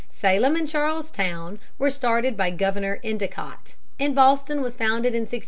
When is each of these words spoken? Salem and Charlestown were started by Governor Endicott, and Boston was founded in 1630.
Salem 0.11 0.55
and 0.55 0.67
Charlestown 0.67 1.59
were 1.77 1.91
started 1.91 2.35
by 2.35 2.49
Governor 2.49 2.99
Endicott, 3.03 3.75
and 3.99 4.15
Boston 4.15 4.63
was 4.63 4.75
founded 4.75 5.13
in 5.13 5.25
1630. 5.29 5.39